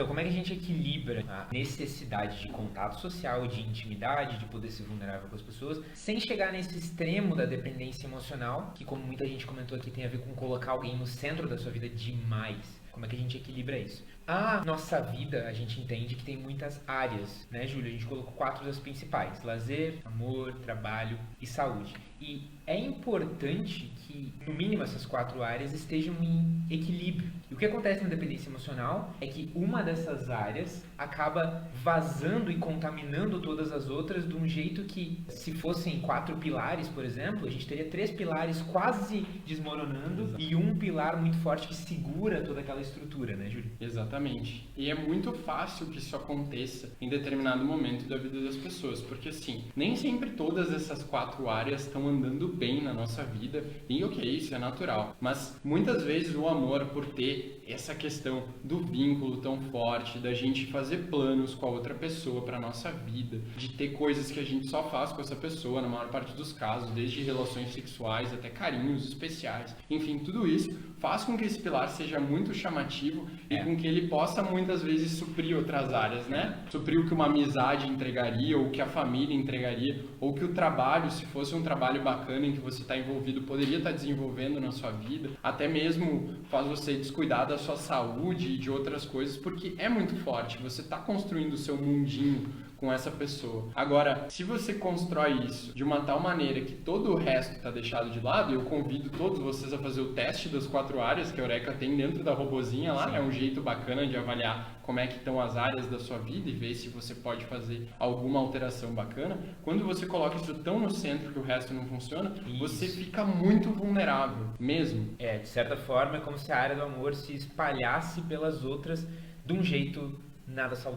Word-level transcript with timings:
Então, 0.00 0.08
como 0.08 0.18
é 0.18 0.22
que 0.22 0.30
a 0.30 0.32
gente 0.32 0.54
equilibra 0.54 1.22
a 1.28 1.46
necessidade 1.52 2.40
de 2.40 2.48
contato 2.48 2.98
social, 2.98 3.46
de 3.46 3.60
intimidade, 3.60 4.38
de 4.38 4.46
poder 4.46 4.70
ser 4.70 4.84
vulnerável 4.84 5.28
com 5.28 5.36
as 5.36 5.42
pessoas, 5.42 5.78
sem 5.92 6.18
chegar 6.18 6.50
nesse 6.52 6.78
extremo 6.78 7.36
da 7.36 7.44
dependência 7.44 8.06
emocional, 8.06 8.72
que 8.74 8.82
como 8.82 9.04
muita 9.04 9.26
gente 9.26 9.44
comentou 9.44 9.76
aqui, 9.76 9.90
tem 9.90 10.06
a 10.06 10.08
ver 10.08 10.22
com 10.22 10.34
colocar 10.34 10.72
alguém 10.72 10.96
no 10.96 11.06
centro 11.06 11.46
da 11.46 11.58
sua 11.58 11.70
vida 11.70 11.86
demais. 11.86 12.80
Como 12.90 13.04
é 13.04 13.08
que 13.10 13.14
a 13.14 13.18
gente 13.18 13.36
equilibra 13.36 13.78
isso? 13.78 14.02
A 14.26 14.64
nossa 14.64 15.02
vida, 15.02 15.46
a 15.46 15.52
gente 15.52 15.78
entende 15.78 16.14
que 16.14 16.24
tem 16.24 16.36
muitas 16.36 16.82
áreas, 16.88 17.46
né, 17.50 17.66
Júlia? 17.66 17.90
A 17.90 17.92
gente 17.92 18.06
colocou 18.06 18.32
quatro 18.32 18.64
das 18.64 18.78
principais: 18.78 19.42
lazer, 19.42 19.98
amor, 20.04 20.54
trabalho 20.62 21.18
e 21.42 21.46
saúde. 21.46 21.94
E 22.18 22.50
é 22.66 22.78
importante 22.78 23.92
que, 24.20 24.50
no 24.50 24.54
mínimo, 24.54 24.82
essas 24.82 25.06
quatro 25.06 25.42
áreas 25.42 25.72
estejam 25.72 26.14
em 26.22 26.62
equilíbrio. 26.70 27.30
E 27.50 27.54
o 27.54 27.56
que 27.56 27.64
acontece 27.64 28.02
na 28.02 28.08
dependência 28.08 28.48
emocional 28.48 29.12
é 29.20 29.26
que 29.26 29.50
uma 29.54 29.82
dessas 29.82 30.30
áreas 30.30 30.84
acaba 30.96 31.68
vazando 31.82 32.50
e 32.50 32.56
contaminando 32.56 33.40
todas 33.40 33.72
as 33.72 33.88
outras 33.88 34.28
de 34.28 34.36
um 34.36 34.46
jeito 34.46 34.84
que, 34.84 35.24
se 35.28 35.52
fossem 35.52 36.00
quatro 36.00 36.36
pilares, 36.36 36.88
por 36.88 37.04
exemplo, 37.04 37.46
a 37.46 37.50
gente 37.50 37.66
teria 37.66 37.86
três 37.86 38.10
pilares 38.10 38.60
quase 38.62 39.26
desmoronando 39.46 40.22
Exato. 40.22 40.42
e 40.42 40.54
um 40.54 40.76
pilar 40.76 41.20
muito 41.20 41.38
forte 41.38 41.66
que 41.66 41.74
segura 41.74 42.42
toda 42.42 42.60
aquela 42.60 42.80
estrutura, 42.80 43.34
né, 43.34 43.48
Júlio? 43.48 43.70
Exatamente. 43.80 44.68
E 44.76 44.90
é 44.90 44.94
muito 44.94 45.32
fácil 45.32 45.86
que 45.86 45.98
isso 45.98 46.14
aconteça 46.14 46.92
em 47.00 47.08
determinado 47.08 47.64
momento 47.64 48.08
da 48.08 48.16
vida 48.16 48.40
das 48.42 48.56
pessoas, 48.56 49.00
porque 49.00 49.30
assim, 49.30 49.64
nem 49.74 49.96
sempre 49.96 50.30
todas 50.30 50.72
essas 50.72 51.02
quatro 51.02 51.48
áreas 51.48 51.86
estão 51.86 52.06
andando 52.06 52.48
bem 52.48 52.82
na 52.82 52.92
nossa 52.92 53.24
vida, 53.24 53.64
e 53.88 54.00
ok, 54.10 54.36
isso 54.36 54.54
é 54.54 54.58
natural. 54.58 55.16
Mas 55.20 55.58
muitas 55.62 56.02
vezes 56.02 56.34
o 56.34 56.48
amor, 56.48 56.86
por 56.86 57.06
ter 57.06 57.62
essa 57.66 57.94
questão 57.94 58.44
do 58.64 58.78
vínculo 58.78 59.38
tão 59.38 59.60
forte, 59.70 60.18
da 60.18 60.34
gente 60.34 60.66
fazer 60.66 61.08
planos 61.08 61.54
com 61.54 61.66
a 61.66 61.70
outra 61.70 61.94
pessoa 61.94 62.42
para 62.42 62.58
nossa 62.58 62.90
vida, 62.90 63.40
de 63.56 63.70
ter 63.70 63.90
coisas 63.90 64.30
que 64.30 64.40
a 64.40 64.44
gente 64.44 64.66
só 64.66 64.82
faz 64.90 65.12
com 65.12 65.20
essa 65.20 65.36
pessoa, 65.36 65.80
na 65.80 65.88
maior 65.88 66.08
parte 66.08 66.34
dos 66.34 66.52
casos, 66.52 66.90
desde 66.90 67.22
relações 67.22 67.72
sexuais 67.72 68.32
até 68.32 68.48
carinhos 68.48 69.06
especiais, 69.06 69.74
enfim, 69.88 70.18
tudo 70.18 70.46
isso 70.46 70.76
faz 71.00 71.24
com 71.24 71.36
que 71.36 71.44
esse 71.44 71.58
pilar 71.58 71.88
seja 71.88 72.20
muito 72.20 72.52
chamativo 72.52 73.26
é. 73.48 73.56
e 73.56 73.64
com 73.64 73.74
que 73.74 73.86
ele 73.86 74.06
possa 74.06 74.42
muitas 74.42 74.82
vezes 74.82 75.12
suprir 75.12 75.56
outras 75.56 75.92
áreas, 75.94 76.26
né? 76.26 76.58
Suprir 76.68 77.00
o 77.00 77.06
que 77.06 77.14
uma 77.14 77.26
amizade 77.26 77.88
entregaria, 77.88 78.56
ou 78.56 78.70
que 78.70 78.82
a 78.82 78.86
família 78.86 79.34
entregaria, 79.34 80.04
ou 80.20 80.34
que 80.34 80.44
o 80.44 80.52
trabalho, 80.52 81.10
se 81.10 81.24
fosse 81.26 81.54
um 81.54 81.62
trabalho 81.62 82.02
bacana 82.02 82.46
em 82.46 82.52
que 82.52 82.60
você 82.60 82.82
está 82.82 82.96
envolvido, 82.96 83.42
poderia 83.42 83.78
estar 83.78 83.90
tá 83.90 83.96
desenvolvendo 84.00 84.60
na 84.60 84.72
sua 84.72 84.90
vida, 84.90 85.30
até 85.42 85.68
mesmo 85.68 86.34
faz 86.50 86.66
você 86.66 86.94
descuidar 86.94 87.46
da 87.46 87.58
sua 87.58 87.76
saúde 87.76 88.54
e 88.54 88.58
de 88.58 88.70
outras 88.70 89.04
coisas, 89.04 89.36
porque 89.36 89.74
é 89.78 89.88
muito 89.88 90.16
forte. 90.16 90.58
Você 90.58 90.80
está 90.80 90.98
construindo 90.98 91.52
o 91.52 91.58
seu 91.58 91.76
mundinho 91.76 92.48
com 92.80 92.90
essa 92.90 93.10
pessoa. 93.10 93.68
Agora, 93.74 94.24
se 94.30 94.42
você 94.42 94.72
constrói 94.72 95.44
isso 95.44 95.74
de 95.74 95.84
uma 95.84 96.00
tal 96.00 96.18
maneira 96.18 96.62
que 96.62 96.72
todo 96.72 97.12
o 97.12 97.16
resto 97.16 97.56
está 97.56 97.70
deixado 97.70 98.10
de 98.10 98.18
lado, 98.18 98.54
eu 98.54 98.62
convido 98.62 99.10
todos 99.10 99.38
vocês 99.38 99.70
a 99.74 99.78
fazer 99.78 100.00
o 100.00 100.14
teste 100.14 100.48
das 100.48 100.66
quatro 100.66 100.98
áreas 100.98 101.30
que 101.30 101.38
a 101.38 101.44
Eureka 101.44 101.74
tem 101.74 101.94
dentro 101.94 102.24
da 102.24 102.32
robozinha 102.32 102.94
lá, 102.94 103.10
Sim. 103.10 103.16
é 103.16 103.20
um 103.20 103.30
jeito 103.30 103.60
bacana 103.60 104.06
de 104.06 104.16
avaliar 104.16 104.80
como 104.82 104.98
é 104.98 105.06
que 105.06 105.18
estão 105.18 105.38
as 105.38 105.58
áreas 105.58 105.86
da 105.86 105.98
sua 105.98 106.18
vida 106.18 106.48
e 106.48 106.52
ver 106.52 106.74
se 106.74 106.88
você 106.88 107.14
pode 107.14 107.44
fazer 107.44 107.86
alguma 107.98 108.40
alteração 108.40 108.92
bacana. 108.92 109.38
Quando 109.62 109.84
você 109.84 110.06
coloca 110.06 110.36
isso 110.36 110.54
tão 110.54 110.80
no 110.80 110.90
centro 110.90 111.32
que 111.32 111.38
o 111.38 111.42
resto 111.42 111.74
não 111.74 111.84
funciona, 111.84 112.32
isso. 112.46 112.58
você 112.58 112.88
fica 112.88 113.22
muito 113.24 113.68
vulnerável, 113.68 114.46
mesmo. 114.58 115.14
É, 115.18 115.36
de 115.36 115.48
certa 115.48 115.76
forma 115.76 116.16
é 116.16 116.20
como 116.20 116.38
se 116.38 116.50
a 116.50 116.56
área 116.56 116.76
do 116.76 116.82
amor 116.82 117.14
se 117.14 117.34
espalhasse 117.34 118.22
pelas 118.22 118.64
outras 118.64 119.06
de 119.44 119.52
um 119.52 119.62
jeito 119.62 120.18
nada 120.50 120.74
saudável. 120.74 120.88